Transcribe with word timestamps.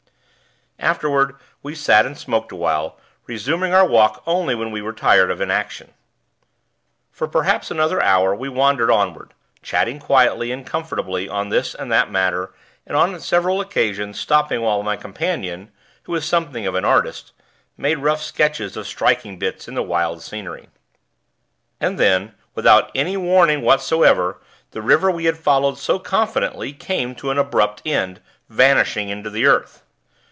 Afterward 0.79 1.35
we 1.61 1.75
sat 1.75 2.07
and 2.07 2.17
smoked 2.17 2.51
awhile, 2.51 2.97
resuming 3.27 3.71
our 3.71 3.85
walk 3.85 4.23
only 4.25 4.55
when 4.55 4.71
we 4.71 4.81
were 4.81 4.93
tired 4.93 5.29
of 5.29 5.39
inaction. 5.39 5.93
For 7.11 7.27
perhaps 7.27 7.69
another 7.69 8.01
hour 8.01 8.33
we 8.33 8.49
wandered 8.49 8.89
onward, 8.89 9.35
chatting 9.61 9.99
quietly 9.99 10.51
and 10.51 10.65
comfortably 10.65 11.29
on 11.29 11.49
this 11.49 11.75
and 11.75 11.91
that 11.91 12.09
matter, 12.09 12.51
and 12.87 12.97
on 12.97 13.19
several 13.19 13.61
occasions 13.61 14.19
stopping 14.19 14.61
while 14.61 14.81
my 14.81 14.95
companion 14.95 15.71
who 16.05 16.15
is 16.15 16.25
something 16.25 16.65
of 16.65 16.73
an 16.73 16.83
artist 16.83 17.31
made 17.77 17.99
rough 17.99 18.23
sketches 18.23 18.75
of 18.75 18.87
striking 18.87 19.37
bits 19.37 19.67
of 19.67 19.75
the 19.75 19.83
wild 19.83 20.23
scenery. 20.23 20.67
And 21.79 21.99
then, 21.99 22.33
without 22.55 22.89
any 22.95 23.17
warning 23.17 23.61
whatsoever, 23.61 24.41
the 24.71 24.81
river 24.81 25.11
we 25.11 25.25
had 25.25 25.37
followed 25.37 25.77
so 25.77 25.99
confidently, 25.99 26.73
came 26.73 27.13
to 27.15 27.29
an 27.29 27.37
abrupt 27.37 27.83
end 27.85 28.19
vanishing 28.49 29.09
into 29.09 29.29
the 29.29 29.45
earth. 29.45 29.83